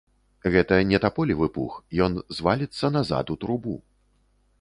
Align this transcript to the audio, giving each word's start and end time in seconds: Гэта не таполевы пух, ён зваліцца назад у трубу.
Гэта 0.53 0.77
не 0.91 0.99
таполевы 1.03 1.49
пух, 1.57 1.75
ён 2.05 2.17
зваліцца 2.39 2.91
назад 2.97 3.25
у 3.35 3.37
трубу. 3.45 3.75